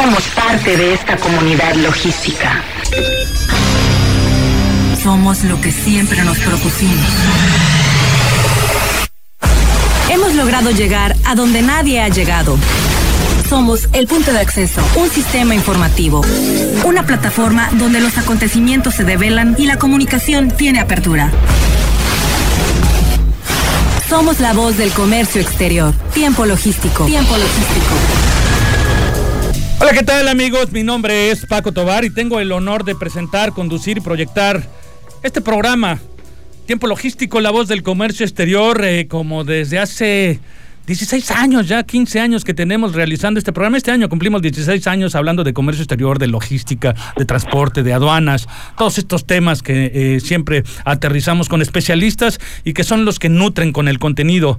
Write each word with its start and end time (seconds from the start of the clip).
somos 0.00 0.28
parte 0.28 0.76
de 0.76 0.94
esta 0.94 1.16
comunidad 1.16 1.74
logística. 1.74 2.62
Somos 5.02 5.42
lo 5.42 5.60
que 5.60 5.72
siempre 5.72 6.22
nos 6.22 6.38
propusimos. 6.38 7.10
Hemos 10.08 10.34
logrado 10.36 10.70
llegar 10.70 11.16
a 11.24 11.34
donde 11.34 11.62
nadie 11.62 12.00
ha 12.00 12.08
llegado. 12.10 12.56
Somos 13.48 13.88
el 13.92 14.06
punto 14.06 14.32
de 14.32 14.38
acceso, 14.38 14.80
un 14.94 15.10
sistema 15.10 15.56
informativo, 15.56 16.24
una 16.84 17.04
plataforma 17.04 17.68
donde 17.72 18.00
los 18.00 18.16
acontecimientos 18.18 18.94
se 18.94 19.02
develan 19.02 19.56
y 19.58 19.66
la 19.66 19.78
comunicación 19.78 20.52
tiene 20.52 20.78
apertura. 20.78 21.32
Somos 24.08 24.38
la 24.38 24.52
voz 24.52 24.76
del 24.76 24.92
comercio 24.92 25.40
exterior. 25.40 25.92
Tiempo 26.14 26.46
logístico. 26.46 27.04
Tiempo 27.06 27.36
logístico. 27.36 28.77
Hola, 29.80 29.92
¿qué 29.92 30.02
tal 30.02 30.26
amigos? 30.26 30.72
Mi 30.72 30.82
nombre 30.82 31.30
es 31.30 31.46
Paco 31.46 31.70
Tobar 31.70 32.04
y 32.04 32.10
tengo 32.10 32.40
el 32.40 32.50
honor 32.50 32.84
de 32.84 32.96
presentar, 32.96 33.52
conducir 33.52 33.98
y 33.98 34.00
proyectar 34.00 34.68
este 35.22 35.40
programa, 35.40 36.00
Tiempo 36.66 36.88
Logístico, 36.88 37.40
la 37.40 37.52
voz 37.52 37.68
del 37.68 37.84
comercio 37.84 38.26
exterior, 38.26 38.84
eh, 38.84 39.06
como 39.06 39.44
desde 39.44 39.78
hace 39.78 40.40
16 40.88 41.30
años, 41.30 41.68
ya 41.68 41.84
15 41.84 42.18
años 42.18 42.44
que 42.44 42.54
tenemos 42.54 42.94
realizando 42.94 43.38
este 43.38 43.52
programa. 43.52 43.76
Este 43.76 43.92
año 43.92 44.08
cumplimos 44.08 44.42
16 44.42 44.84
años 44.88 45.14
hablando 45.14 45.44
de 45.44 45.52
comercio 45.52 45.82
exterior, 45.82 46.18
de 46.18 46.26
logística, 46.26 46.96
de 47.16 47.24
transporte, 47.24 47.84
de 47.84 47.92
aduanas, 47.92 48.48
todos 48.76 48.98
estos 48.98 49.26
temas 49.26 49.62
que 49.62 49.92
eh, 49.94 50.20
siempre 50.20 50.64
aterrizamos 50.86 51.48
con 51.48 51.62
especialistas 51.62 52.40
y 52.64 52.72
que 52.72 52.82
son 52.82 53.04
los 53.04 53.20
que 53.20 53.28
nutren 53.28 53.72
con 53.72 53.86
el 53.86 54.00
contenido 54.00 54.58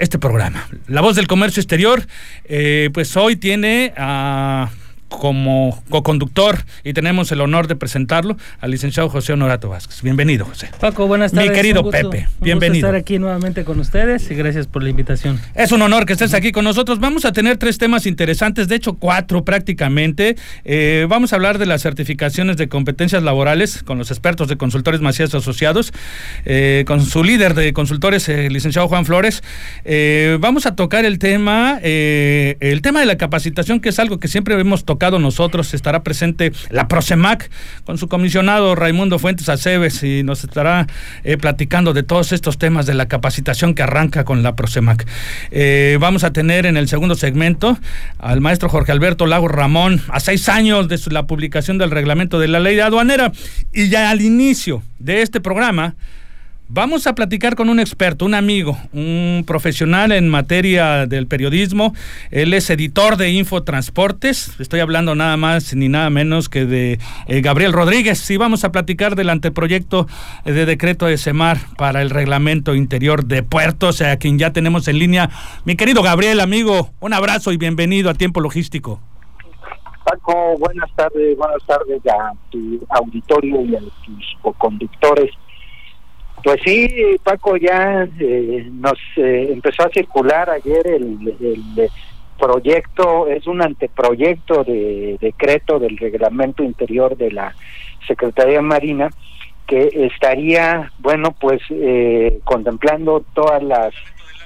este 0.00 0.18
programa. 0.18 0.66
La 0.88 1.02
voz 1.02 1.14
del 1.14 1.26
comercio 1.26 1.60
exterior, 1.60 2.06
eh, 2.44 2.90
pues 2.92 3.16
hoy 3.16 3.36
tiene 3.36 3.92
a 3.96 4.70
como 5.10 5.82
co-conductor 5.90 6.64
y 6.84 6.94
tenemos 6.94 7.30
el 7.32 7.40
honor 7.42 7.66
de 7.66 7.76
presentarlo 7.76 8.36
al 8.60 8.70
licenciado 8.70 9.10
José 9.10 9.32
Honorato 9.34 9.68
Vázquez. 9.68 10.00
Bienvenido, 10.02 10.46
José. 10.46 10.70
Paco, 10.80 11.06
buenas 11.06 11.32
tardes. 11.32 11.50
Mi 11.50 11.54
querido 11.54 11.90
Pepe, 11.90 12.28
bienvenido. 12.40 12.86
estar 12.86 12.94
aquí 12.98 13.18
nuevamente 13.18 13.64
con 13.64 13.80
ustedes 13.80 14.30
y 14.30 14.34
gracias 14.34 14.66
por 14.66 14.82
la 14.82 14.88
invitación. 14.88 15.38
Es 15.54 15.72
un 15.72 15.82
honor 15.82 16.06
que 16.06 16.14
estés 16.14 16.32
aquí 16.32 16.52
con 16.52 16.64
nosotros. 16.64 17.00
Vamos 17.00 17.24
a 17.24 17.32
tener 17.32 17.58
tres 17.58 17.76
temas 17.76 18.06
interesantes, 18.06 18.68
de 18.68 18.76
hecho 18.76 18.94
cuatro 18.94 19.44
prácticamente. 19.44 20.36
Eh, 20.64 21.06
vamos 21.08 21.32
a 21.32 21.36
hablar 21.36 21.58
de 21.58 21.66
las 21.66 21.82
certificaciones 21.82 22.56
de 22.56 22.68
competencias 22.68 23.22
laborales 23.22 23.82
con 23.82 23.98
los 23.98 24.10
expertos 24.10 24.48
de 24.48 24.56
consultores 24.56 25.00
Macías 25.00 25.34
Asociados, 25.34 25.92
eh, 26.44 26.84
con 26.86 27.04
su 27.04 27.24
líder 27.24 27.54
de 27.54 27.72
consultores, 27.72 28.28
el 28.28 28.38
eh, 28.38 28.50
licenciado 28.50 28.88
Juan 28.88 29.04
Flores. 29.04 29.42
vamos 30.38 30.66
a 30.66 30.76
tocar 30.76 31.04
el 31.04 31.18
tema, 31.18 31.78
el 31.82 32.80
tema 32.82 33.00
de 33.00 33.06
la 33.06 33.16
capacitación, 33.16 33.80
que 33.80 33.88
es 33.88 33.98
algo 33.98 34.20
que 34.20 34.28
siempre 34.28 34.58
hemos 34.58 34.84
tocado 34.84 34.99
nosotros. 35.00 35.74
Estará 35.74 36.02
presente 36.02 36.52
la 36.68 36.88
Prosemac 36.88 37.50
con 37.84 37.98
su 37.98 38.08
comisionado 38.08 38.74
Raimundo 38.74 39.18
Fuentes 39.18 39.48
Aceves 39.48 40.02
y 40.02 40.22
nos 40.22 40.44
estará 40.44 40.86
eh, 41.24 41.36
platicando 41.36 41.92
de 41.92 42.02
todos 42.02 42.32
estos 42.32 42.58
temas 42.58 42.86
de 42.86 42.94
la 42.94 43.08
capacitación 43.08 43.74
que 43.74 43.82
arranca 43.82 44.24
con 44.24 44.42
la 44.42 44.54
Prosemac. 44.54 45.06
Eh, 45.50 45.96
vamos 46.00 46.24
a 46.24 46.32
tener 46.32 46.66
en 46.66 46.76
el 46.76 46.88
segundo 46.88 47.14
segmento 47.14 47.78
al 48.18 48.40
maestro 48.40 48.68
Jorge 48.68 48.92
Alberto 48.92 49.26
Lago 49.26 49.48
Ramón 49.48 50.02
a 50.08 50.20
seis 50.20 50.48
años 50.48 50.88
de 50.88 51.00
la 51.10 51.26
publicación 51.26 51.78
del 51.78 51.90
reglamento 51.90 52.38
de 52.38 52.48
la 52.48 52.60
ley 52.60 52.76
de 52.76 52.82
aduanera 52.82 53.32
y 53.72 53.88
ya 53.88 54.10
al 54.10 54.20
inicio 54.20 54.82
de 54.98 55.22
este 55.22 55.40
programa 55.40 55.94
Vamos 56.72 57.08
a 57.08 57.16
platicar 57.16 57.56
con 57.56 57.68
un 57.68 57.80
experto, 57.80 58.24
un 58.24 58.32
amigo, 58.32 58.78
un 58.92 59.42
profesional 59.44 60.12
en 60.12 60.28
materia 60.28 61.04
del 61.04 61.26
periodismo. 61.26 61.94
Él 62.30 62.54
es 62.54 62.70
editor 62.70 63.16
de 63.16 63.32
Infotransportes. 63.32 64.54
Estoy 64.60 64.78
hablando 64.78 65.16
nada 65.16 65.36
más 65.36 65.74
ni 65.74 65.88
nada 65.88 66.10
menos 66.10 66.48
que 66.48 66.66
de 66.66 67.00
eh, 67.26 67.40
Gabriel 67.40 67.72
Rodríguez. 67.72 68.30
Y 68.30 68.36
vamos 68.36 68.62
a 68.62 68.70
platicar 68.70 69.16
del 69.16 69.30
anteproyecto 69.30 70.06
de 70.44 70.64
decreto 70.64 71.06
de 71.06 71.18
SEMAR 71.18 71.58
para 71.76 72.02
el 72.02 72.10
reglamento 72.10 72.76
interior 72.76 73.24
de 73.24 73.42
puertos, 73.42 74.00
a 74.00 74.16
quien 74.18 74.38
ya 74.38 74.52
tenemos 74.52 74.86
en 74.86 75.00
línea. 75.00 75.28
Mi 75.64 75.74
querido 75.74 76.04
Gabriel, 76.04 76.38
amigo, 76.38 76.90
un 77.00 77.12
abrazo 77.12 77.50
y 77.50 77.56
bienvenido 77.56 78.10
a 78.10 78.14
Tiempo 78.14 78.40
Logístico. 78.40 79.00
Paco, 80.04 80.56
buenas 80.60 80.94
tardes, 80.94 81.36
buenas 81.36 81.66
tardes 81.66 82.00
a 82.06 82.32
tu 82.50 82.86
auditorio 82.90 83.60
y 83.64 83.74
a 83.74 83.80
tus 83.80 84.54
conductores 84.56 85.32
pues 86.42 86.60
sí, 86.64 87.16
Paco, 87.22 87.56
ya 87.56 88.08
eh, 88.18 88.68
nos 88.72 88.98
eh, 89.16 89.48
empezó 89.52 89.84
a 89.84 89.90
circular 89.90 90.50
ayer 90.50 90.86
el, 90.86 91.90
proyecto, 92.38 93.28
es 93.28 93.46
un 93.46 93.60
anteproyecto 93.60 94.64
de 94.64 95.18
decreto 95.20 95.78
del 95.78 95.98
reglamento 95.98 96.62
interior 96.62 97.14
de 97.14 97.30
la 97.30 97.54
Secretaría 98.06 98.62
Marina 98.62 99.10
que 99.66 99.90
estaría, 99.92 100.90
bueno, 101.00 101.34
pues 101.38 101.60
eh, 101.68 102.40
contemplando 102.44 103.22
todas 103.34 103.62
las 103.62 103.92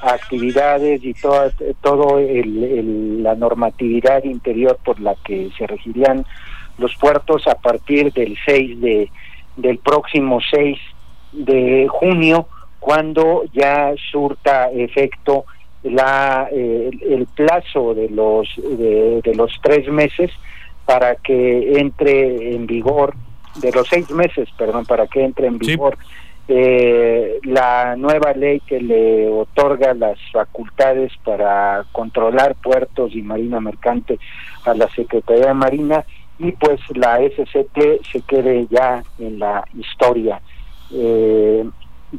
actividades 0.02 1.04
y 1.04 1.14
toda 1.14 1.52
todo 1.80 2.18
el, 2.18 3.22
la 3.22 3.36
normatividad 3.36 4.24
interior 4.24 4.76
por 4.84 4.98
la 4.98 5.14
que 5.24 5.50
se 5.56 5.66
regirían 5.68 6.26
los 6.78 6.96
puertos 6.96 7.46
a 7.46 7.54
partir 7.54 8.12
del 8.12 8.36
6 8.44 8.80
de 8.80 9.08
del 9.56 9.78
próximo 9.78 10.40
6 10.50 10.76
de 11.34 11.86
junio 11.88 12.46
cuando 12.80 13.44
ya 13.52 13.92
surta 14.10 14.70
efecto 14.70 15.46
la 15.82 16.48
eh, 16.52 16.90
el 17.08 17.26
plazo 17.26 17.94
de 17.94 18.08
los 18.08 18.48
de, 18.56 19.32
los 19.34 19.58
tres 19.62 19.88
meses 19.88 20.30
para 20.84 21.16
que 21.16 21.78
entre 21.78 22.54
en 22.54 22.66
vigor 22.66 23.14
de 23.56 23.72
los 23.72 23.88
seis 23.88 24.10
meses 24.10 24.48
perdón 24.56 24.86
para 24.86 25.06
que 25.06 25.24
entre 25.24 25.46
en 25.46 25.58
vigor 25.58 25.96
eh, 26.46 27.38
la 27.44 27.96
nueva 27.96 28.34
ley 28.34 28.60
que 28.60 28.80
le 28.80 29.28
otorga 29.28 29.94
las 29.94 30.18
facultades 30.30 31.10
para 31.24 31.84
controlar 31.92 32.54
puertos 32.56 33.14
y 33.14 33.22
marina 33.22 33.60
mercante 33.60 34.18
a 34.66 34.74
la 34.74 34.88
Secretaría 34.90 35.46
de 35.46 35.54
Marina 35.54 36.04
y 36.38 36.52
pues 36.52 36.80
la 36.94 37.18
SCT 37.18 38.04
se 38.12 38.20
quede 38.26 38.66
ya 38.70 39.02
en 39.18 39.38
la 39.38 39.64
historia 39.78 40.40
eh, 40.94 41.68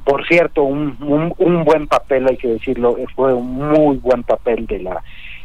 por 0.03 0.27
cierto, 0.27 0.63
un, 0.63 0.97
un, 1.37 1.63
buen 1.63 1.87
papel, 1.87 2.27
hay 2.27 2.37
que 2.37 2.49
decirlo, 2.49 2.97
fue 3.15 3.33
un 3.33 3.57
muy 3.57 3.97
buen 3.97 4.23
papel 4.23 4.67
de 4.67 4.79
la 4.79 5.01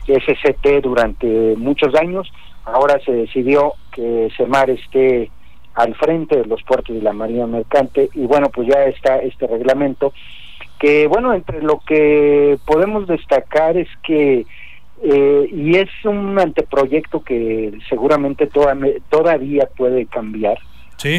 SCT 0.06 0.82
durante 0.82 1.54
muchos 1.56 1.94
años. 1.94 2.30
Ahora 2.64 2.98
se 3.04 3.12
decidió 3.12 3.74
que 3.92 4.28
Semar 4.36 4.70
esté 4.70 5.30
al 5.74 5.94
frente 5.94 6.36
de 6.36 6.46
los 6.46 6.62
puertos 6.64 6.96
de 6.96 7.02
la 7.02 7.12
Marina 7.12 7.46
Mercante 7.46 8.10
y 8.14 8.26
bueno, 8.26 8.48
pues 8.52 8.68
ya 8.68 8.84
está 8.84 9.18
este 9.18 9.46
reglamento 9.46 10.12
que 10.80 11.06
bueno, 11.06 11.32
entre 11.34 11.62
lo 11.62 11.78
que 11.86 12.58
podemos 12.66 13.06
destacar 13.06 13.76
es 13.76 13.88
que 14.02 14.46
eh, 15.02 15.48
y 15.52 15.76
es 15.76 15.88
un 16.04 16.38
anteproyecto 16.38 17.22
que 17.22 17.72
seguramente 17.88 18.48
todavía 19.08 19.68
puede 19.76 20.06
cambiar 20.06 20.58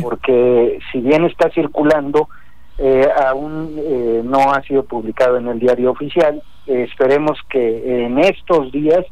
porque 0.02 0.80
si 0.92 1.00
bien 1.00 1.26
está 1.26 1.50
circulando, 1.52 2.30
eh, 2.78 3.08
aún 3.26 3.76
eh, 3.78 4.22
no 4.24 4.52
ha 4.52 4.62
sido 4.64 4.84
publicado 4.84 5.38
en 5.38 5.48
el 5.48 5.60
diario 5.60 5.92
oficial. 5.92 6.42
esperemos 6.66 7.38
que 7.50 8.06
en 8.06 8.20
estos 8.20 8.72
días, 8.72 9.06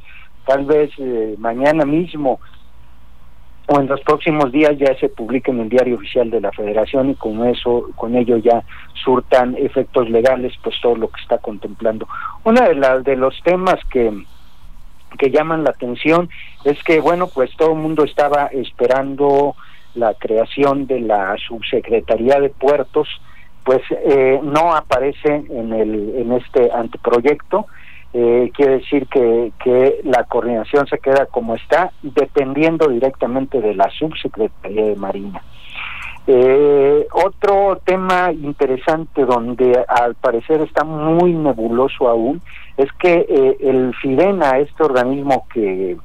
tal 0.46 0.66
vez 0.66 0.92
eh, 0.98 1.36
mañana 1.38 1.86
mismo 1.86 2.40
o 3.68 3.80
en 3.80 3.88
los 3.88 4.02
próximos 4.02 4.52
días 4.52 4.76
ya 4.80 4.98
se 5.00 5.10
publique 5.10 5.52
en 5.52 5.60
el 5.60 5.70
diario 5.70 5.98
oficial 5.98 6.32
de 6.32 6.42
la 6.42 6.52
Federación 6.52 7.12
y 7.12 7.16
con 7.16 7.48
eso, 7.48 7.90
con 7.96 8.16
ello 8.16 8.38
ya 8.38 8.64
surtan 9.04 9.56
efectos 9.58 10.10
legales, 10.10 10.54
pues 10.64 10.76
todo 10.82 10.96
lo 10.96 11.10
que 11.10 11.22
está 11.22 11.38
contemplando. 11.38 12.08
Uno 12.44 12.62
de, 12.62 12.74
las 12.74 13.04
de 13.04 13.16
los 13.16 13.40
temas 13.44 13.80
que 13.92 14.12
que 15.18 15.32
llaman 15.32 15.64
la 15.64 15.72
atención 15.72 16.30
es 16.64 16.82
que 16.84 17.00
bueno 17.00 17.28
pues 17.28 17.50
todo 17.58 17.74
el 17.74 17.80
mundo 17.80 18.04
estaba 18.04 18.46
esperando 18.48 19.56
la 19.96 20.14
creación 20.14 20.88
de 20.88 21.02
la 21.02 21.36
subsecretaría 21.48 22.40
de 22.40 22.50
puertos 22.50 23.08
pues 23.64 23.82
eh, 23.92 24.40
no 24.42 24.74
aparece 24.74 25.44
en 25.50 25.74
el 25.74 26.16
en 26.16 26.32
este 26.34 26.72
anteproyecto. 26.72 27.68
Eh, 28.12 28.52
quiere 28.56 28.80
decir 28.80 29.06
que, 29.08 29.52
que 29.64 30.02
la 30.04 30.24
coordinación 30.24 30.88
se 30.88 30.98
queda 30.98 31.28
como 31.28 31.56
está 31.56 31.92
dependiendo 32.02 32.88
directamente 32.88 33.62
de 33.62 33.76
la 33.76 33.88
subsecretaría 33.92 34.86
de 34.86 34.96
marina. 34.96 35.44
Eh, 36.32 37.08
otro 37.12 37.82
tema 37.84 38.32
interesante 38.32 39.26
donde 39.26 39.84
al 39.88 40.14
parecer 40.14 40.62
está 40.62 40.84
muy 40.84 41.34
nebuloso 41.34 42.08
aún 42.08 42.40
es 42.78 42.92
que 43.00 43.26
eh, 43.28 43.58
el 43.62 43.96
FIDENA, 43.96 44.60
este 44.60 44.84
organismo 44.84 45.48
que 45.52 45.98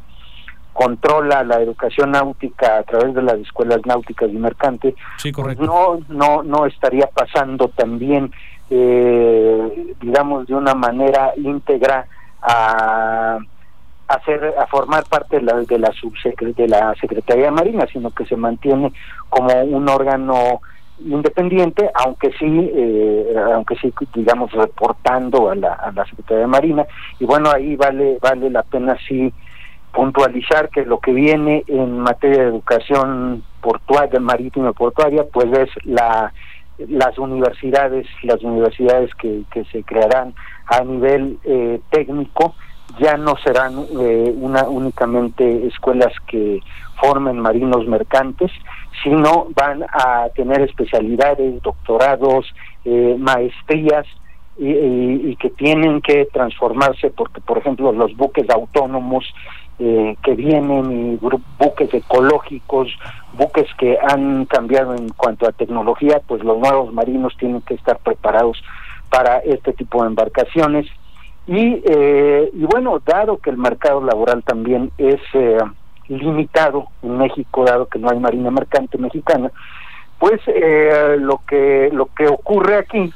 controla 0.75 1.45
la 1.45 1.61
educación 1.61 2.11
náutica 2.11 2.79
a 2.79 2.83
través 2.83 3.15
de 3.15 3.23
las 3.23 3.39
escuelas 3.39 3.81
náuticas 3.87 4.29
y 4.29 4.37
mercantes, 4.37 4.95
pues 5.33 5.59
no, 5.59 6.01
no, 6.09 6.43
no 6.43 6.67
estaría 6.67 7.07
pasando 7.07 7.69
también, 7.69 8.33
eh, 8.71 9.95
digamos, 10.01 10.47
de 10.49 10.55
una 10.55 10.75
manera 10.75 11.33
íntegra 11.37 12.07
a, 12.43 13.39
ser, 14.27 14.55
a 14.59 14.67
formar 14.67 15.05
parte 15.05 15.37
de 15.37 15.43
la, 15.43 15.55
de 15.55 15.79
la, 15.79 15.93
de 16.57 16.69
la 16.69 16.95
Secretaría 17.01 17.47
de 17.47 17.51
Marina, 17.53 17.87
sino 17.91 18.11
que 18.11 18.27
se 18.27 18.37
mantiene 18.37 18.93
como 19.31 19.55
un 19.63 19.89
órgano 19.89 20.61
independiente, 20.99 21.89
aunque 21.95 22.33
sí, 22.33 22.71
eh, 22.75 23.35
aunque 23.55 23.77
sí, 23.77 23.93
digamos, 24.13 24.51
reportando 24.53 25.51
a 25.51 25.55
la, 25.55 25.75
a 25.75 25.93
la 25.93 26.05
Secretaría 26.05 26.43
de 26.43 26.49
Marina. 26.49 26.87
Y 27.21 27.25
bueno, 27.25 27.51
ahí 27.51 27.77
vale, 27.77 28.19
vale 28.21 28.51
la 28.51 28.65
pena 28.65 28.97
sí 29.07 29.33
puntualizar 29.95 30.69
que 30.71 30.85
lo 30.85 30.99
que 30.99 31.13
viene 31.13 31.65
en 31.69 32.01
materia 32.01 32.43
de 32.43 32.49
educación 32.49 33.45
portuaria, 33.61 34.21
marítima 34.21 34.73
portuaria, 34.73 35.25
pues 35.33 35.47
es 35.53 35.71
la 35.85 36.33
las 36.79 37.19
universidades, 37.19 38.07
las 38.23 38.43
universidades 38.43 39.15
que, 39.15 39.43
que 39.53 39.65
se 39.67 39.83
crearán 39.85 40.35
a 40.67 40.83
nivel 40.83 41.39
eh, 41.45 41.81
técnico. 41.91 42.55
Ya 43.01 43.17
no 43.17 43.35
serán 43.45 43.75
eh, 44.01 44.33
una 44.37 44.65
únicamente 44.65 45.67
escuelas 45.67 46.13
que 46.27 46.61
formen 47.01 47.41
marinos 47.41 47.87
mercantes, 47.87 48.51
sino 49.03 49.49
van 49.55 49.85
a 49.85 50.29
tener 50.35 50.61
especialidades, 50.63 51.61
doctorados, 51.63 52.47
eh, 52.85 53.17
maestrías 53.19 54.07
y, 54.57 54.69
y, 54.69 55.37
que 55.37 55.51
tienen 55.51 56.01
que 56.01 56.27
transformarse 56.33 57.11
porque, 57.11 57.41
por 57.41 57.59
ejemplo, 57.59 57.91
los 57.93 58.17
buques 58.17 58.49
autónomos 58.51 59.25
eh, 59.79 60.17
que 60.23 60.35
vienen 60.35 61.15
y 61.15 61.19
buques 61.59 61.93
ecológicos, 61.93 62.89
buques 63.37 63.67
que 63.79 63.99
han 64.01 64.45
cambiado 64.47 64.95
en 64.95 65.09
cuanto 65.11 65.49
a 65.49 65.53
tecnología, 65.53 66.21
pues 66.27 66.45
los 66.45 66.59
nuevos 66.59 66.93
marinos 66.93 67.37
tienen 67.39 67.61
que 67.63 67.75
estar 67.75 67.99
preparados 67.99 68.63
para 69.11 69.39
este 69.39 69.73
tipo 69.73 70.03
de 70.03 70.09
embarcaciones. 70.09 70.87
Y, 71.47 71.83
eh, 71.85 72.51
y 72.55 72.65
bueno, 72.65 73.01
dado 73.05 73.39
que 73.39 73.51
el 73.51 73.59
mercado 73.59 74.03
laboral 74.03 74.43
también 74.45 74.91
es 74.97 75.21
eh, 75.35 75.59
limitado 76.09 76.87
en 77.03 77.19
México, 77.19 77.65
dado 77.65 77.87
que 77.87 77.99
no 77.99 78.11
hay 78.11 78.19
marina 78.19 78.51
mercante 78.51 78.97
mexicana, 78.99 79.51
pues 80.19 80.41
eh, 80.47 81.17
lo 81.19 81.41
que 81.47 81.91
lo 81.93 82.07
que 82.07 82.29
ocurre 82.29 82.77
aquí 82.77 83.13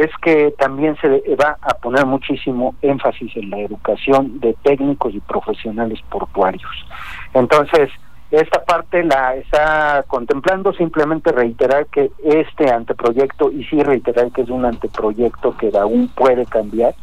es 0.00 0.10
que 0.22 0.54
también 0.58 0.96
se 0.96 1.08
va 1.36 1.58
a 1.60 1.74
poner 1.74 2.06
muchísimo 2.06 2.74
énfasis 2.80 3.36
en 3.36 3.50
la 3.50 3.58
educación 3.58 4.40
de 4.40 4.54
técnicos 4.62 5.14
y 5.14 5.20
profesionales 5.20 6.00
portuarios. 6.08 6.70
Entonces, 7.34 7.90
esta 8.30 8.64
parte 8.64 9.04
la 9.04 9.34
está 9.34 10.02
contemplando, 10.06 10.72
simplemente 10.72 11.32
reiterar 11.32 11.86
que 11.86 12.10
este 12.24 12.70
anteproyecto, 12.70 13.50
y 13.52 13.64
sí 13.64 13.82
reiterar 13.82 14.30
que 14.32 14.42
es 14.42 14.48
un 14.48 14.64
anteproyecto 14.64 15.54
que 15.58 15.70
aún 15.76 16.08
puede 16.08 16.46
cambiar, 16.46 16.94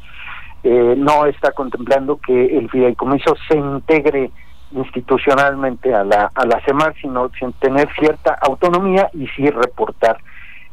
eh, 0.63 0.95
no 0.97 1.27
está 1.27 1.51
contemplando 1.51 2.17
que 2.17 2.57
el 2.57 2.67
fideicomiso 2.69 3.35
se 3.47 3.57
integre 3.57 4.31
institucionalmente 4.71 5.93
a 5.93 6.03
la, 6.03 6.31
a 6.33 6.45
la 6.47 6.59
CEMAR, 6.61 6.95
sino 6.99 7.29
sin 7.37 7.53
tener 7.53 7.87
cierta 7.99 8.33
autonomía 8.41 9.07
y 9.13 9.27
sí 9.27 9.47
reportar 9.51 10.17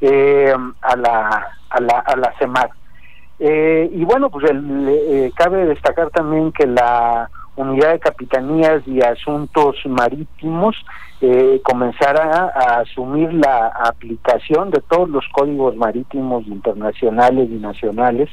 eh, 0.07 0.55
a 0.83 0.97
la 0.97 1.49
a 1.71 1.81
la, 1.81 1.99
a 1.99 2.17
la 2.17 2.33
CEMAR. 2.39 2.71
Eh, 3.39 3.91
y 3.93 4.05
bueno, 4.05 4.31
pues 4.31 4.49
el, 4.49 4.89
eh, 4.89 5.33
cabe 5.35 5.67
destacar 5.67 6.11
también 6.11 6.53
que 6.53 6.67
la 6.67 7.29
Unidad 7.57 7.93
de 7.93 8.01
Capitanías 8.01 8.87
y 8.87 9.01
Asuntos 9.01 9.77
Marítimos 9.87 10.77
eh, 11.21 11.61
comenzará 11.65 12.53
a 12.55 12.81
asumir 12.81 13.33
la 13.33 13.69
aplicación 13.69 14.71
de 14.71 14.81
todos 14.89 15.09
los 15.09 15.25
códigos 15.33 15.75
marítimos 15.77 16.47
internacionales 16.47 17.49
y 17.51 17.55
nacionales 17.55 18.29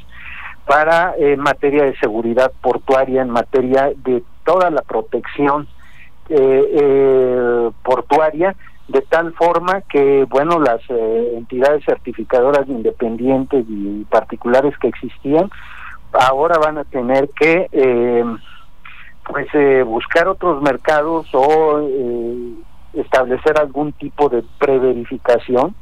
para 0.66 1.14
en 1.16 1.40
materia 1.40 1.84
de 1.84 1.96
seguridad 1.96 2.52
portuaria, 2.60 3.22
en 3.22 3.30
materia 3.30 3.92
de 4.04 4.22
toda 4.44 4.70
la 4.70 4.82
protección 4.82 5.66
portuaria 7.82 8.54
de 8.88 9.00
tal 9.02 9.32
forma 9.34 9.80
que, 9.82 10.24
bueno, 10.28 10.58
las 10.60 10.80
eh, 10.88 11.34
entidades 11.36 11.84
certificadoras 11.84 12.68
independientes 12.68 13.64
y 13.68 14.04
particulares 14.04 14.76
que 14.78 14.88
existían, 14.88 15.50
ahora 16.12 16.58
van 16.58 16.78
a 16.78 16.84
tener 16.84 17.30
que, 17.30 17.68
eh, 17.72 18.24
pues, 19.24 19.46
eh, 19.54 19.82
buscar 19.82 20.28
otros 20.28 20.62
mercados 20.62 21.26
o 21.32 21.80
establecer 22.92 23.58
algún 23.58 23.92
tipo 23.92 24.28
de 24.28 24.44
preverificación, 24.58 25.74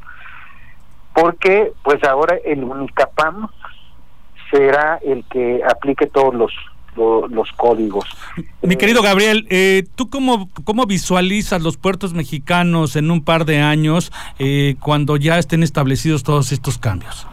porque, 1.14 1.72
pues, 1.82 2.02
ahora 2.04 2.36
el 2.44 2.62
Unicapam 2.62 3.48
será 4.50 4.98
el 5.02 5.24
que 5.24 5.62
aplique 5.68 6.06
todos 6.06 6.34
los 6.34 6.52
los 6.96 7.52
códigos. 7.52 8.04
Mi 8.62 8.76
querido 8.76 9.02
Gabriel, 9.02 9.46
eh, 9.50 9.84
¿tú 9.94 10.10
cómo, 10.10 10.48
cómo 10.64 10.86
visualizas 10.86 11.62
los 11.62 11.76
puertos 11.76 12.14
mexicanos 12.14 12.96
en 12.96 13.10
un 13.10 13.24
par 13.24 13.44
de 13.44 13.60
años 13.60 14.12
eh, 14.38 14.76
cuando 14.80 15.16
ya 15.16 15.38
estén 15.38 15.62
establecidos 15.62 16.22
todos 16.22 16.52
estos 16.52 16.78
cambios? 16.78 17.26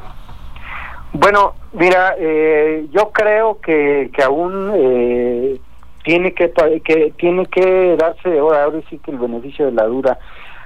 Bueno, 1.13 1.55
mira, 1.73 2.15
eh, 2.19 2.87
yo 2.91 3.11
creo 3.11 3.59
que, 3.59 4.11
que 4.13 4.23
aún 4.23 4.71
eh, 4.75 5.59
tiene 6.03 6.33
que, 6.33 6.51
que 6.83 7.13
tiene 7.17 7.45
que 7.47 7.95
darse 7.97 8.37
ahora, 8.37 8.63
ahora 8.63 8.81
sí 8.89 8.99
que 8.99 9.11
el 9.11 9.17
beneficio 9.17 9.65
de 9.65 9.71
la 9.71 9.85
dura 9.85 10.19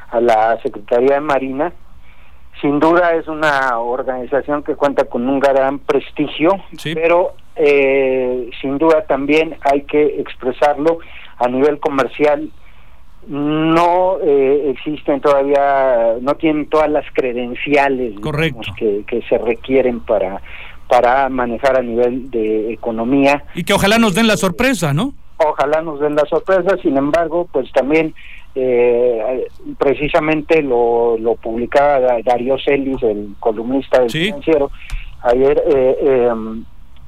a 0.10 0.20
la 0.20 0.60
Secretaría 0.62 1.16
de 1.16 1.22
Marina. 1.22 1.74
Sin 2.62 2.80
duda 2.80 3.16
es 3.16 3.28
una 3.28 3.80
organización 3.80 4.62
que 4.64 4.76
cuenta 4.76 5.06
con 5.06 5.28
un 5.28 5.40
gran 5.40 5.80
prestigio, 5.80 6.52
pero 6.94 7.34
eh, 7.56 8.52
sin 8.62 8.78
duda 8.78 9.04
también 9.08 9.58
hay 9.62 9.82
que 9.82 10.22
expresarlo 10.22 11.00
a 11.40 11.48
nivel 11.48 11.80
comercial. 11.80 12.52
No 13.28 14.18
eh, 14.22 14.72
existen 14.76 15.22
todavía 15.22 16.16
no 16.22 16.36
tienen 16.36 16.68
todas 16.70 16.90
las 16.90 17.06
credenciales 17.14 18.16
que, 18.78 19.04
que 19.08 19.22
se 19.24 19.38
requieren 19.38 20.00
para 20.00 20.42
para 20.88 21.30
manejar 21.30 21.78
a 21.78 21.82
nivel 21.82 22.30
de 22.32 22.74
economía. 22.74 23.44
Y 23.56 23.64
que 23.64 23.74
ojalá 23.74 23.98
nos 23.98 24.14
den 24.16 24.28
la 24.28 24.38
sorpresa 24.38 24.94
no 24.94 25.14
ojalá 25.38 25.82
nos 25.82 26.00
den 26.00 26.16
la 26.16 26.26
sorpresa 26.26 26.78
sin 26.82 26.98
embargo 26.98 27.48
pues 27.52 27.72
también 27.72 28.14
eh, 28.56 29.48
precisamente 29.78 30.62
lo, 30.62 31.18
lo 31.18 31.36
publicaba 31.36 32.22
Darío 32.24 32.58
Celis 32.58 33.02
el 33.04 33.36
columnista 33.40 34.02
del 34.02 34.10
financiero 34.10 34.72
ayer 35.24 35.64
eh, 35.68 35.98
eh, 36.02 36.32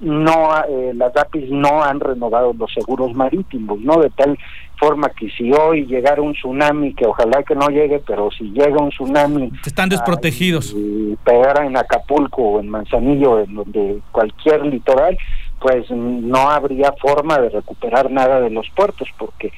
no 0.03 0.63
eh, 0.67 0.91
las 0.93 1.15
APIs 1.15 1.49
no 1.49 1.81
han 1.81 1.99
renovado 1.99 2.53
los 2.53 2.71
seguros 2.73 3.13
marítimos, 3.13 3.79
¿no? 3.79 3.99
De 3.99 4.09
tal 4.09 4.37
forma 4.77 5.09
que 5.09 5.29
si 5.29 5.51
hoy 5.53 5.85
llegara 5.85 6.21
un 6.21 6.33
tsunami, 6.33 6.93
que 6.93 7.05
ojalá 7.05 7.41
que 7.43 7.55
no 7.55 7.69
llegue, 7.69 8.01
pero 8.05 8.29
si 8.31 8.51
llega 8.51 8.81
un 8.81 8.89
tsunami... 8.89 9.51
Están 9.65 9.87
desprotegidos. 9.87 10.73
Y 10.75 11.17
pegara 11.23 11.65
en 11.65 11.77
Acapulco 11.77 12.41
o 12.41 12.59
en 12.59 12.67
Manzanillo, 12.67 13.39
en 13.39 13.55
donde 13.55 13.99
cualquier 14.11 14.65
litoral, 14.65 15.17
pues 15.61 15.89
no 15.89 16.49
habría 16.49 16.91
forma 16.93 17.39
de 17.39 17.49
recuperar 17.49 18.11
nada 18.11 18.41
de 18.41 18.49
los 18.49 18.69
puertos, 18.71 19.07
porque 19.17 19.53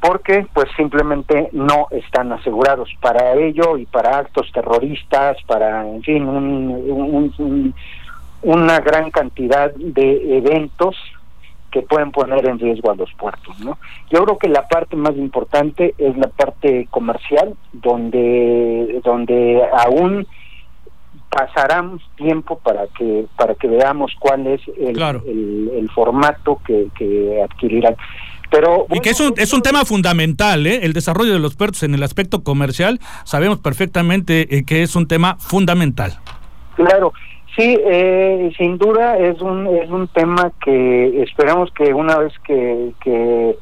porque 0.00 0.46
pues 0.52 0.68
simplemente 0.76 1.48
no 1.52 1.88
están 1.90 2.32
asegurados 2.32 2.88
para 3.00 3.34
ello 3.34 3.76
y 3.76 3.86
para 3.86 4.18
actos 4.18 4.50
terroristas, 4.52 5.36
para, 5.46 5.86
en 5.88 6.02
fin, 6.02 6.26
un 6.26 7.74
una 8.42 8.80
gran 8.80 9.10
cantidad 9.10 9.72
de 9.74 10.38
eventos 10.38 10.96
que 11.70 11.82
pueden 11.82 12.12
poner 12.12 12.46
en 12.46 12.58
riesgo 12.58 12.90
a 12.90 12.94
los 12.94 13.12
puertos, 13.14 13.58
¿no? 13.60 13.78
Yo 14.10 14.24
creo 14.24 14.38
que 14.38 14.48
la 14.48 14.66
parte 14.68 14.96
más 14.96 15.14
importante 15.16 15.94
es 15.98 16.16
la 16.16 16.28
parte 16.28 16.86
comercial, 16.90 17.54
donde 17.72 19.00
donde 19.04 19.62
aún 19.84 20.26
pasarán 21.28 22.00
tiempo 22.16 22.58
para 22.58 22.86
que 22.86 23.26
para 23.36 23.54
que 23.54 23.68
veamos 23.68 24.12
cuál 24.18 24.46
es 24.46 24.62
el, 24.78 24.98
el, 24.98 25.90
formato 25.94 26.58
que, 26.64 26.88
que 26.96 27.42
adquirirán. 27.42 27.96
Pero, 28.50 28.86
y 28.90 29.00
que 29.00 29.10
es 29.10 29.20
un, 29.20 29.34
es 29.36 29.52
un 29.52 29.60
tema 29.62 29.84
fundamental, 29.84 30.66
¿eh? 30.66 30.80
el 30.82 30.94
desarrollo 30.94 31.34
de 31.34 31.38
los 31.38 31.54
puertos 31.54 31.82
en 31.82 31.94
el 31.94 32.02
aspecto 32.02 32.42
comercial, 32.42 32.98
sabemos 33.24 33.58
perfectamente 33.58 34.56
eh, 34.56 34.64
que 34.64 34.82
es 34.82 34.96
un 34.96 35.06
tema 35.06 35.36
fundamental. 35.38 36.18
Claro, 36.76 37.12
Sí, 37.58 37.76
eh, 37.84 38.52
sin 38.56 38.78
duda 38.78 39.18
es 39.18 39.40
un 39.40 39.66
es 39.66 39.90
un 39.90 40.06
tema 40.06 40.52
que 40.64 41.22
esperamos 41.24 41.72
que 41.72 41.92
una 41.92 42.16
vez 42.16 42.32
que, 42.46 42.92
que 43.02 43.56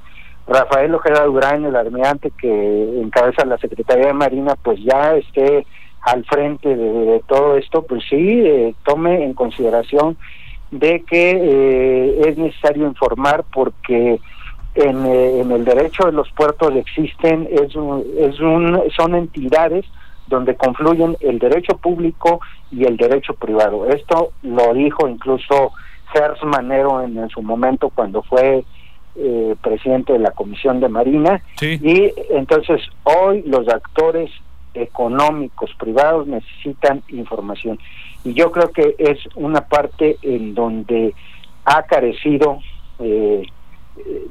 Rafael 0.46 0.94
Ojeda 0.94 1.24
Durán, 1.24 1.64
el 1.64 1.74
almirante 1.74 2.30
que 2.30 3.00
encabeza 3.00 3.46
la 3.46 3.56
Secretaría 3.56 4.08
de 4.08 4.12
Marina, 4.12 4.54
pues 4.62 4.78
ya 4.84 5.16
esté 5.16 5.66
al 6.02 6.26
frente 6.26 6.76
de, 6.76 7.22
todo 7.26 7.56
esto, 7.56 7.86
pues 7.86 8.04
sí, 8.08 8.42
eh, 8.44 8.74
tome 8.84 9.24
en 9.24 9.32
consideración 9.32 10.18
de 10.70 11.02
que 11.08 11.30
eh, 11.30 12.28
es 12.28 12.36
necesario 12.36 12.86
informar 12.86 13.44
porque 13.52 14.20
en, 14.76 15.06
en 15.06 15.50
el 15.50 15.64
derecho 15.64 16.04
de 16.04 16.12
los 16.12 16.30
puertos 16.33 16.75
existen, 16.76 17.49
es 17.50 17.71
es 17.71 18.40
un, 18.40 18.83
son 18.97 19.14
entidades 19.14 19.85
donde 20.26 20.56
confluyen 20.56 21.16
el 21.21 21.38
derecho 21.38 21.76
público 21.76 22.40
y 22.71 22.85
el 22.85 22.97
derecho 22.97 23.35
privado. 23.35 23.87
Esto 23.87 24.33
lo 24.42 24.75
dijo 24.75 25.09
incluso 25.09 25.73
Gers 26.12 26.42
Manero 26.45 27.02
en, 27.02 27.28
su 27.30 27.42
momento 27.42 27.90
cuando 27.90 28.23
fue 28.23 28.64
eh, 29.16 29.54
presidente 29.62 30.12
de 30.12 30.18
la 30.18 30.33
Comisión 30.33 30.80
de 30.80 30.88
Marina. 30.88 31.42
Y 31.61 32.12
entonces 32.30 32.83
hoy 33.04 33.42
los 33.47 33.68
actores 33.68 34.30
económicos 34.75 35.71
privados 35.78 36.26
necesitan 36.26 37.02
información. 37.09 37.78
Y 38.25 38.35
yo 38.35 38.50
creo 38.50 38.71
que 38.71 38.95
es 38.99 39.18
una 39.37 39.62
parte 39.62 40.16
en 40.23 40.54
donde 40.54 41.14
ha 41.64 41.83
carecido 41.85 42.59
eh, 42.99 43.42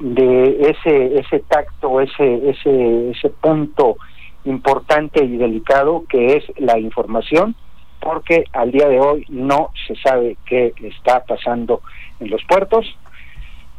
de 0.00 0.70
ese 0.70 1.18
ese 1.18 1.40
tacto, 1.40 2.00
ese 2.00 2.50
ese 2.50 3.10
ese 3.10 3.30
punto 3.30 3.96
importante 4.44 5.24
y 5.24 5.36
delicado 5.36 6.04
que 6.08 6.36
es 6.36 6.44
la 6.58 6.78
información, 6.78 7.56
porque 8.00 8.44
al 8.52 8.70
día 8.70 8.88
de 8.88 9.00
hoy 9.00 9.26
no 9.28 9.70
se 9.86 9.96
sabe 9.96 10.36
qué 10.46 10.72
está 10.82 11.24
pasando 11.24 11.80
en 12.20 12.30
los 12.30 12.42
puertos, 12.44 12.86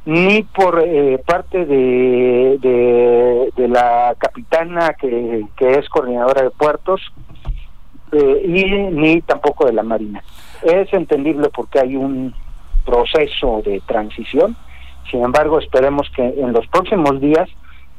ni 0.05 0.43
por 0.43 0.81
eh, 0.85 1.17
parte 1.25 1.65
de, 1.65 2.57
de, 3.55 3.67
la 3.67 4.15
capitana 4.17 4.93
que, 4.93 5.45
que, 5.57 5.71
es 5.71 5.89
coordinadora 5.89 6.43
de 6.43 6.49
puertos, 6.51 7.01
eh, 8.13 8.41
y 8.45 8.63
ni 8.93 9.21
tampoco 9.21 9.65
de 9.65 9.73
la 9.73 9.83
Marina. 9.83 10.23
Es 10.63 10.91
entendible 10.93 11.49
porque 11.49 11.79
hay 11.79 11.97
un 11.97 12.33
proceso 12.85 13.61
de 13.65 13.81
transición, 13.85 14.55
sin 15.11 15.23
embargo 15.23 15.59
esperemos 15.59 16.09
que 16.15 16.23
en 16.23 16.53
los 16.53 16.67
próximos 16.67 17.19
días, 17.19 17.49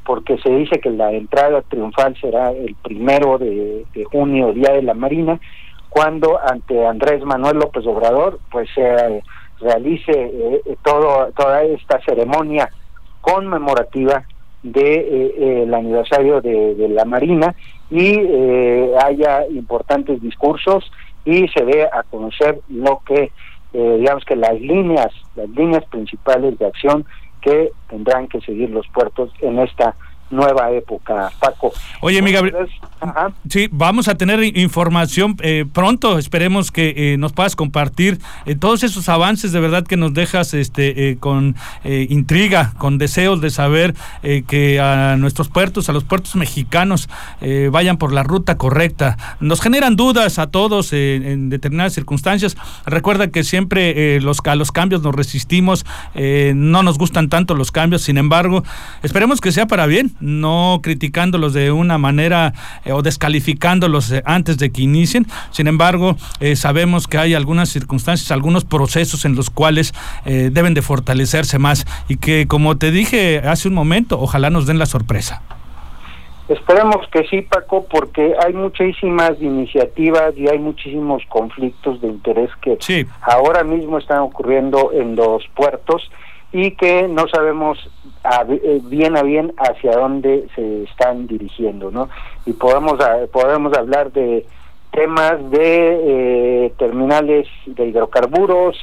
porque 0.05 0.37
se 0.39 0.49
dice 0.49 0.79
que 0.79 0.89
la 0.89 1.11
entrada 1.11 1.61
triunfal 1.61 2.15
será 2.19 2.51
el 2.51 2.75
primero 2.75 3.37
de, 3.37 3.85
de 3.93 4.03
junio, 4.05 4.53
Día 4.53 4.73
de 4.73 4.81
la 4.81 4.93
Marina, 4.93 5.39
cuando 5.89 6.39
ante 6.39 6.85
Andrés 6.85 7.23
Manuel 7.25 7.57
López 7.57 7.85
Obrador, 7.85 8.39
pues 8.51 8.69
se 8.73 9.21
realice 9.59 10.11
eh, 10.11 10.61
eh, 10.65 10.75
todo, 10.83 11.31
toda 11.35 11.63
esta 11.63 11.99
ceremonia 12.01 12.69
conmemorativa 13.21 14.23
de 14.63 15.33
eh, 15.37 15.67
aniversario 15.73 16.41
de, 16.41 16.87
la 16.89 17.05
Marina 17.05 17.55
y 17.89 18.19
haya 19.03 19.47
importantes 19.47 20.21
discursos 20.21 20.91
y 21.25 21.47
se 21.47 21.63
dé 21.65 21.83
a 21.85 22.03
conocer 22.03 22.59
lo 22.67 23.01
que 23.05 23.31
digamos 23.73 24.25
que 24.25 24.35
las 24.35 24.59
líneas 24.59 25.13
las 25.35 25.49
líneas 25.49 25.85
principales 25.85 26.57
de 26.57 26.65
acción 26.65 27.05
que 27.41 27.71
tendrán 27.87 28.27
que 28.27 28.41
seguir 28.41 28.69
los 28.69 28.87
puertos 28.89 29.31
en 29.41 29.59
esta 29.59 29.95
nueva 30.29 30.71
época, 30.71 31.31
Paco. 31.39 31.73
Oye, 32.01 32.21
mi 32.21 32.31
Gabriel, 32.31 32.67
sí, 33.49 33.67
vamos 33.71 34.07
a 34.07 34.15
tener 34.15 34.43
información 34.57 35.35
eh, 35.41 35.65
pronto, 35.71 36.17
esperemos 36.17 36.71
que 36.71 37.13
eh, 37.13 37.17
nos 37.17 37.33
puedas 37.33 37.55
compartir 37.55 38.19
eh, 38.45 38.55
todos 38.55 38.83
esos 38.83 39.09
avances, 39.09 39.51
de 39.51 39.59
verdad 39.59 39.85
que 39.85 39.97
nos 39.97 40.13
dejas 40.13 40.53
este 40.53 41.17
con 41.19 41.55
intriga, 41.83 42.73
con 42.77 42.97
deseos 42.97 43.41
de 43.41 43.49
saber 43.49 43.95
que 44.47 44.79
a 44.79 45.15
nuestros 45.17 45.49
puertos, 45.49 45.89
a 45.89 45.93
los 45.93 46.03
puertos 46.03 46.35
mexicanos, 46.35 47.09
vayan 47.71 47.97
por 47.97 48.13
la 48.13 48.23
ruta 48.23 48.57
correcta. 48.57 49.17
Nos 49.39 49.61
generan 49.61 49.95
dudas 49.95 50.39
a 50.39 50.47
todos 50.47 50.93
en 50.93 51.49
determinadas 51.49 51.93
circunstancias. 51.93 52.57
Recuerda 52.85 53.29
que 53.29 53.43
siempre 53.43 54.19
los, 54.21 54.39
a 54.45 54.55
los 54.55 54.71
cambios 54.71 55.01
nos 55.01 55.15
resistimos, 55.15 55.85
no 56.15 56.83
nos 56.83 56.97
gustan 56.97 57.29
tanto 57.29 57.55
los 57.55 57.71
cambios, 57.71 58.01
sin 58.01 58.17
embargo, 58.17 58.63
esperemos 59.03 59.41
que 59.41 59.51
sea 59.51 59.67
para 59.67 59.85
bien 59.85 60.11
no 60.19 60.79
criticándolos 60.81 61.53
de 61.53 61.71
una 61.71 61.97
manera 61.97 62.53
eh, 62.85 62.91
o 62.91 63.01
descalificándolos 63.01 64.11
eh, 64.11 64.21
antes 64.25 64.57
de 64.57 64.71
que 64.71 64.81
inicien. 64.81 65.25
Sin 65.51 65.67
embargo, 65.67 66.15
eh, 66.39 66.55
sabemos 66.55 67.07
que 67.07 67.17
hay 67.17 67.33
algunas 67.33 67.69
circunstancias, 67.69 68.31
algunos 68.31 68.65
procesos 68.65 69.25
en 69.25 69.35
los 69.35 69.49
cuales 69.49 69.93
deben 70.25 70.73
de 70.73 70.81
fortalecerse 70.81 71.59
más 71.59 71.85
y 72.07 72.17
que, 72.17 72.47
como 72.47 72.77
te 72.77 72.91
dije 72.91 73.39
hace 73.39 73.67
un 73.67 73.73
momento, 73.73 74.19
ojalá 74.19 74.49
nos 74.49 74.65
den 74.65 74.79
la 74.79 74.85
sorpresa. 74.85 75.41
Esperemos 76.49 77.07
que 77.11 77.27
sí, 77.27 77.43
Paco, 77.43 77.85
porque 77.87 78.33
hay 78.43 78.53
muchísimas 78.53 79.39
iniciativas 79.39 80.35
y 80.35 80.47
hay 80.47 80.57
muchísimos 80.57 81.21
conflictos 81.29 82.01
de 82.01 82.07
interés 82.07 82.49
que 82.61 82.77
ahora 83.21 83.63
mismo 83.63 83.99
están 83.99 84.19
ocurriendo 84.21 84.91
en 84.91 85.15
los 85.15 85.47
puertos 85.49 86.09
y 86.51 86.71
que 86.71 87.07
no 87.07 87.27
sabemos 87.27 87.77
eh, 88.49 88.81
bien 88.83 89.17
a 89.17 89.23
bien 89.23 89.53
hacia 89.57 89.91
dónde 89.91 90.47
se 90.55 90.83
están 90.83 91.27
dirigiendo, 91.27 91.91
¿no? 91.91 92.09
Y 92.45 92.53
podemos, 92.53 92.97
podemos 93.31 93.77
hablar 93.77 94.11
de 94.11 94.45
temas 94.91 95.49
de 95.51 96.65
eh, 96.65 96.73
terminales 96.77 97.47
de 97.65 97.85
hidrocarburos, 97.87 98.75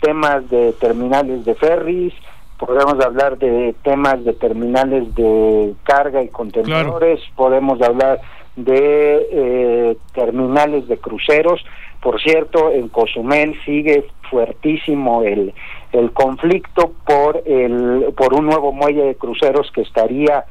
temas 0.00 0.48
de 0.50 0.72
terminales 0.72 1.44
de 1.44 1.54
ferries, 1.54 2.12
podemos 2.58 3.00
hablar 3.04 3.38
de 3.38 3.74
temas 3.82 4.24
de 4.24 4.32
terminales 4.34 5.14
de 5.14 5.74
carga 5.84 6.22
y 6.22 6.28
contenedores, 6.28 7.20
podemos 7.36 7.80
hablar 7.80 8.20
de 8.56 9.28
eh, 9.32 9.96
terminales 10.12 10.88
de 10.88 10.98
cruceros. 10.98 11.64
Por 12.00 12.20
cierto, 12.20 12.72
en 12.72 12.88
Cozumel 12.88 13.56
sigue 13.64 14.08
fuertísimo 14.28 15.22
el, 15.22 15.54
el 15.92 16.12
conflicto 16.12 16.92
por 17.06 17.42
el 17.44 18.12
por 18.16 18.34
un 18.34 18.46
nuevo 18.46 18.72
muelle 18.72 19.04
de 19.04 19.14
cruceros 19.14 19.70
que 19.72 19.82
estaría 19.82 20.44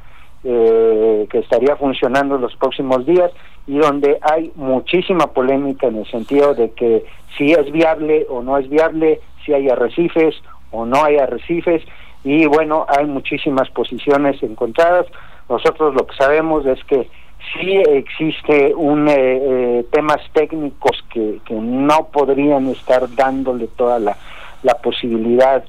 eh, 0.44 1.26
que 1.30 1.38
estaría 1.38 1.76
funcionando 1.76 2.36
en 2.36 2.42
los 2.42 2.56
próximos 2.56 3.04
días 3.06 3.30
y 3.66 3.78
donde 3.78 4.18
hay 4.22 4.52
muchísima 4.56 5.28
polémica 5.28 5.86
en 5.86 5.98
el 5.98 6.10
sentido 6.10 6.54
de 6.54 6.70
que 6.70 7.04
si 7.36 7.52
es 7.52 7.70
viable 7.70 8.26
o 8.28 8.42
no 8.42 8.58
es 8.58 8.68
viable, 8.68 9.20
si 9.44 9.52
hay 9.52 9.68
arrecifes 9.68 10.34
o 10.70 10.84
no 10.84 11.04
hay 11.04 11.16
arrecifes 11.16 11.82
y 12.24 12.46
bueno, 12.46 12.86
hay 12.88 13.06
muchísimas 13.06 13.68
posiciones 13.70 14.42
encontradas. 14.42 15.06
Nosotros 15.48 15.94
lo 15.94 16.06
que 16.06 16.16
sabemos 16.16 16.66
es 16.66 16.82
que 16.84 17.08
sí 17.54 17.82
existe 17.88 18.74
un 18.74 19.08
eh, 19.08 19.14
eh, 19.16 19.86
temas 19.90 20.20
técnicos 20.32 21.04
que, 21.12 21.40
que 21.44 21.54
no 21.54 22.08
podrían 22.12 22.68
estar 22.68 23.12
dándole 23.14 23.66
toda 23.68 23.98
la 23.98 24.16
la 24.62 24.74
posibilidad 24.74 25.64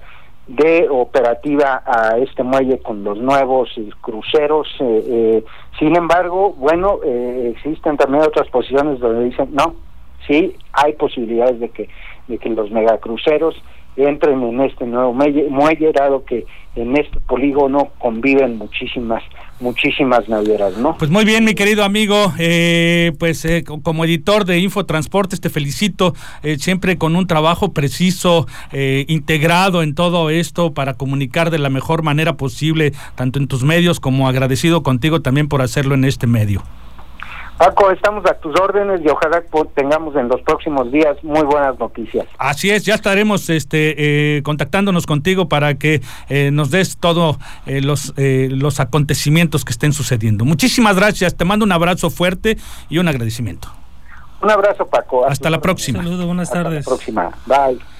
de 0.47 0.87
operativa 0.89 1.83
a 1.85 2.17
este 2.17 2.43
muelle 2.43 2.79
con 2.79 3.03
los 3.03 3.17
nuevos 3.17 3.69
cruceros. 4.01 4.67
Eh, 4.79 5.03
eh, 5.07 5.43
sin 5.79 5.95
embargo, 5.95 6.53
bueno, 6.53 6.99
eh, 7.03 7.53
existen 7.55 7.97
también 7.97 8.23
otras 8.23 8.49
posiciones 8.49 8.99
donde 8.99 9.25
dicen, 9.25 9.49
no, 9.53 9.75
sí, 10.27 10.55
hay 10.73 10.93
posibilidades 10.93 11.59
de 11.59 11.69
que, 11.69 11.89
de 12.27 12.37
que 12.37 12.49
los 12.49 12.71
megacruceros 12.71 13.55
entren 13.95 14.41
en 14.41 14.61
este 14.61 14.85
nuevo 14.85 15.13
muelle, 15.13 15.91
dado 15.93 16.23
que 16.25 16.45
en 16.75 16.97
este 16.97 17.19
polígono 17.19 17.89
conviven 17.99 18.57
muchísimas 18.57 19.23
muchísimas 19.59 20.27
navieras, 20.27 20.77
¿no? 20.77 20.97
Pues 20.97 21.09
muy 21.09 21.23
bien, 21.25 21.45
mi 21.45 21.53
querido 21.53 21.83
amigo, 21.83 22.33
eh, 22.37 23.13
pues 23.17 23.45
eh, 23.45 23.63
como 23.63 24.03
editor 24.03 24.45
de 24.45 24.59
Infotransportes 24.59 25.39
te 25.39 25.49
felicito 25.49 26.13
eh, 26.41 26.57
siempre 26.59 26.97
con 26.97 27.15
un 27.15 27.27
trabajo 27.27 27.71
preciso, 27.71 28.45
integrado 29.07 29.83
en 29.83 29.95
todo 29.95 30.29
esto 30.29 30.73
para 30.73 30.95
comunicar 30.95 31.51
de 31.51 31.59
la 31.59 31.69
mejor 31.69 32.03
manera 32.03 32.33
posible, 32.33 32.91
tanto 33.15 33.39
en 33.39 33.47
tus 33.47 33.63
medios 33.63 33.99
como 33.99 34.27
agradecido 34.27 34.83
contigo 34.83 35.21
también 35.21 35.47
por 35.47 35.61
hacerlo 35.61 35.95
en 35.95 36.03
este 36.03 36.27
medio. 36.27 36.63
Paco, 37.63 37.91
estamos 37.91 38.25
a 38.25 38.33
tus 38.33 38.59
órdenes 38.59 38.99
y 39.05 39.07
ojalá 39.07 39.41
tengamos 39.73 40.13
en 40.17 40.27
los 40.27 40.41
próximos 40.41 40.91
días 40.91 41.15
muy 41.23 41.43
buenas 41.43 41.79
noticias. 41.79 42.25
Así 42.37 42.69
es, 42.69 42.83
ya 42.83 42.93
estaremos 42.93 43.49
este, 43.49 44.37
eh, 44.37 44.43
contactándonos 44.43 45.05
contigo 45.05 45.47
para 45.47 45.75
que 45.75 46.01
eh, 46.27 46.51
nos 46.51 46.71
des 46.71 46.97
todos 46.97 47.37
eh, 47.65 47.79
los, 47.79 48.13
los 48.17 48.81
acontecimientos 48.81 49.63
que 49.63 49.71
estén 49.71 49.93
sucediendo. 49.93 50.43
Muchísimas 50.43 50.97
gracias, 50.97 51.37
te 51.37 51.45
mando 51.45 51.63
un 51.63 51.71
abrazo 51.71 52.09
fuerte 52.09 52.57
y 52.89 52.97
un 52.97 53.07
agradecimiento. 53.07 53.69
Un 54.41 54.51
abrazo, 54.51 54.85
Paco. 54.85 55.25
Hasta 55.25 55.49
la 55.49 55.61
próxima. 55.61 56.03
Saludos, 56.03 56.25
buenas 56.25 56.51
tardes. 56.51 56.79
Hasta 56.79 56.91
la 56.91 56.97
próxima. 56.97 57.31
Bye. 57.45 57.92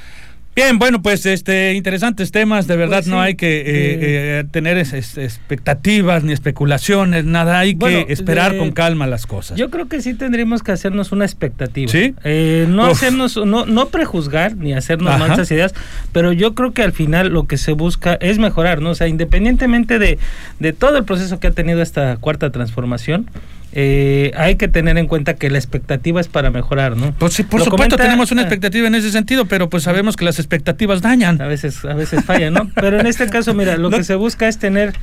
Bien, 0.55 0.77
bueno, 0.77 1.01
pues 1.01 1.25
este 1.25 1.73
interesantes 1.73 2.31
temas, 2.31 2.67
de 2.67 2.77
verdad 2.77 2.97
pues 2.97 3.07
no 3.07 3.19
hay 3.19 3.33
que 3.33 3.61
eh, 3.61 3.63
eh, 3.65 4.43
tener 4.51 4.77
expectativas 4.77 6.23
ni 6.23 6.31
especulaciones, 6.31 7.25
nada, 7.25 7.57
hay 7.57 7.75
que 7.75 8.05
esperar 8.09 8.55
con 8.57 8.71
calma 8.71 9.07
las 9.07 9.25
cosas. 9.25 9.57
Yo 9.57 9.71
creo 9.71 9.87
que 9.87 9.99
sí 10.01 10.13
tendríamos 10.13 10.61
que 10.61 10.71
hacernos 10.71 11.11
una 11.11 11.25
expectativa. 11.25 11.91
¿Sí? 11.91 12.13
Eh, 12.23 12.67
no 12.69 12.85
hacernos, 12.85 13.35
no, 13.37 13.65
no 13.65 13.87
prejuzgar 13.87 14.55
ni 14.55 14.73
hacernos 14.73 15.17
malas 15.17 15.49
ideas, 15.49 15.73
pero 16.11 16.31
yo 16.31 16.53
creo 16.53 16.71
que 16.71 16.83
al 16.83 16.91
final 16.91 17.29
lo 17.29 17.47
que 17.47 17.57
se 17.57 17.71
busca 17.71 18.13
es 18.21 18.37
mejorar, 18.37 18.79
¿no? 18.79 18.91
O 18.91 18.95
sea, 18.95 19.07
independientemente 19.07 19.97
de, 19.97 20.19
de 20.59 20.73
todo 20.73 20.97
el 20.97 21.03
proceso 21.03 21.39
que 21.39 21.47
ha 21.47 21.51
tenido 21.51 21.81
esta 21.81 22.17
cuarta 22.17 22.51
transformación, 22.51 23.27
eh, 23.75 24.31
hay 24.35 24.55
que 24.55 24.67
tener 24.67 24.97
en 24.99 25.07
cuenta 25.07 25.33
que 25.33 25.49
la 25.49 25.57
expectativa 25.57 26.21
es 26.21 26.27
para 26.27 26.51
mejorar, 26.51 26.95
¿no? 26.95 27.13
Pues 27.17 27.33
sí, 27.33 27.43
por 27.43 27.63
supuesto 27.63 27.97
tenemos 27.97 28.31
una 28.31 28.43
expectativa 28.43 28.87
en 28.87 28.95
ese 28.95 29.11
sentido, 29.11 29.45
pero 29.45 29.69
pues 29.69 29.83
sabemos 29.83 30.15
que 30.15 30.25
las 30.25 30.37
expectativas 30.37 31.01
dañan. 31.01 31.41
A 31.41 31.47
veces, 31.47 31.83
a 31.83 31.95
veces 31.95 32.23
fallan, 32.23 32.53
¿no? 32.53 32.69
Pero 32.75 32.99
en 32.99 33.07
este 33.07 33.27
caso, 33.29 33.53
mira, 33.53 33.77
lo 33.77 33.89
que 33.89 34.03
se 34.03 34.15
busca 34.15 34.47
es 34.47 34.59
tener 34.59 34.93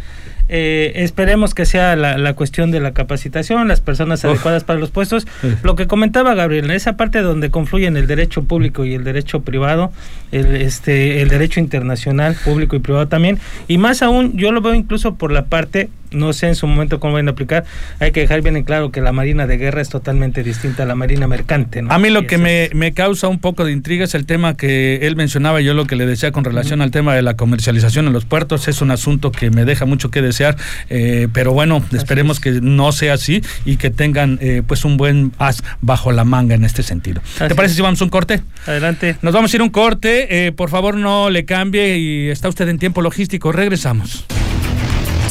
Eh, 0.52 1.04
esperemos 1.04 1.54
que 1.54 1.64
sea 1.64 1.94
la, 1.94 2.32
cuestión 2.34 2.72
de 2.72 2.80
la 2.80 2.90
capacitación, 2.90 3.68
las 3.68 3.80
personas 3.80 4.24
adecuadas 4.24 4.64
para 4.64 4.80
los 4.80 4.90
puestos. 4.90 5.28
Lo 5.62 5.76
que 5.76 5.86
comentaba 5.86 6.34
Gabriel, 6.34 6.64
en 6.64 6.70
esa 6.72 6.96
parte 6.96 7.20
donde 7.20 7.50
confluyen 7.50 7.96
el 7.96 8.08
derecho 8.08 8.42
público 8.42 8.84
y 8.84 8.94
el 8.94 9.04
derecho 9.04 9.42
privado, 9.42 9.92
el, 10.32 10.56
este, 10.56 11.22
el 11.22 11.28
derecho 11.28 11.60
internacional, 11.60 12.34
público 12.44 12.74
y 12.74 12.80
privado 12.80 13.06
también, 13.06 13.38
y 13.68 13.78
más 13.78 14.02
aún, 14.02 14.36
yo 14.36 14.50
lo 14.50 14.60
veo 14.60 14.74
incluso 14.74 15.14
por 15.14 15.30
la 15.30 15.44
parte 15.44 15.88
no 16.10 16.32
sé 16.32 16.48
en 16.48 16.54
su 16.54 16.66
momento 16.66 17.00
cómo 17.00 17.14
van 17.14 17.28
a 17.28 17.32
aplicar. 17.32 17.64
Hay 17.98 18.12
que 18.12 18.20
dejar 18.20 18.42
bien 18.42 18.56
en 18.56 18.64
claro 18.64 18.90
que 18.90 19.00
la 19.00 19.12
Marina 19.12 19.46
de 19.46 19.56
Guerra 19.56 19.80
es 19.80 19.88
totalmente 19.88 20.42
distinta 20.42 20.82
a 20.82 20.86
la 20.86 20.94
Marina 20.94 21.26
Mercante. 21.26 21.82
A 21.88 21.98
mí 21.98 22.10
lo 22.10 22.26
que 22.26 22.38
me, 22.38 22.70
me, 22.74 22.92
causa 22.92 23.28
un 23.28 23.38
poco 23.38 23.64
de 23.64 23.72
intriga 23.72 24.04
es 24.04 24.14
el 24.14 24.26
tema 24.26 24.56
que 24.56 25.06
él 25.06 25.16
mencionaba, 25.16 25.60
yo 25.60 25.74
lo 25.74 25.86
que 25.86 25.96
le 25.96 26.06
decía 26.06 26.32
con 26.32 26.44
relación 26.44 26.82
al 26.82 26.90
tema 26.90 27.14
de 27.14 27.22
la 27.22 27.34
comercialización 27.36 28.06
en 28.06 28.12
los 28.12 28.24
puertos, 28.24 28.68
es 28.68 28.80
un 28.82 28.90
asunto 28.90 29.32
que 29.32 29.50
me 29.50 29.64
deja 29.64 29.84
mucho 29.84 30.10
que 30.10 30.22
desear, 30.22 30.56
eh, 30.88 31.28
pero 31.32 31.52
bueno, 31.52 31.84
esperemos 31.92 32.40
que 32.40 32.60
no 32.60 32.92
sea 32.92 33.14
así 33.14 33.42
y 33.64 33.76
que 33.76 33.90
tengan 33.90 34.38
eh, 34.40 34.62
pues 34.66 34.84
un 34.84 34.96
buen 34.96 35.32
as 35.38 35.62
bajo 35.80 36.12
la 36.12 36.24
manga 36.24 36.54
en 36.54 36.64
este 36.64 36.82
sentido. 36.82 37.22
¿Te 37.38 37.54
parece 37.54 37.74
si 37.74 37.82
vamos 37.82 38.00
a 38.00 38.04
un 38.04 38.10
corte? 38.10 38.42
Adelante. 38.66 39.16
Nos 39.22 39.32
vamos 39.34 39.52
a 39.52 39.56
ir 39.56 39.60
a 39.60 39.64
un 39.64 39.70
corte, 39.70 40.46
eh, 40.46 40.52
por 40.52 40.70
favor 40.70 40.96
no 40.96 41.30
le 41.30 41.44
cambie 41.44 41.98
y 41.98 42.28
está 42.28 42.48
usted 42.48 42.68
en 42.68 42.78
tiempo 42.78 43.02
logístico, 43.02 43.52
regresamos. 43.52 44.26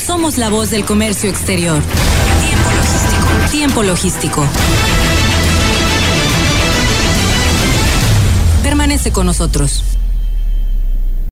Somos 0.09 0.39
la 0.39 0.49
voz 0.49 0.71
del 0.71 0.85
comercio 0.85 1.29
exterior. 1.29 1.79
Tiempo 2.41 2.71
logístico. 2.71 3.51
Tiempo 3.51 3.83
logístico. 3.83 4.45
Permanece 8.63 9.11
con 9.11 9.27
nosotros. 9.27 9.83